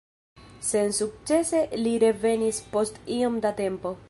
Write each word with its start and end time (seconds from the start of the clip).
Sensukcese 0.69 1.61
li 1.83 1.93
revenis 2.07 2.65
post 2.75 3.01
iom 3.19 3.41
da 3.47 3.57
tempo. 3.65 3.99